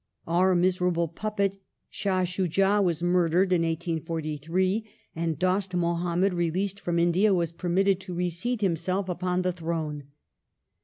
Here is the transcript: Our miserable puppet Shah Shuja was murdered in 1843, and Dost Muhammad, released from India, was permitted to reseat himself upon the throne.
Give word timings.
Our 0.25 0.55
miserable 0.55 1.07
puppet 1.07 1.61
Shah 1.91 2.23
Shuja 2.23 2.81
was 2.83 3.03
murdered 3.03 3.53
in 3.53 3.61
1843, 3.61 4.83
and 5.15 5.37
Dost 5.37 5.75
Muhammad, 5.75 6.33
released 6.33 6.79
from 6.79 6.97
India, 6.97 7.35
was 7.35 7.51
permitted 7.51 7.99
to 7.99 8.15
reseat 8.15 8.61
himself 8.61 9.07
upon 9.09 9.43
the 9.43 9.51
throne. 9.53 10.05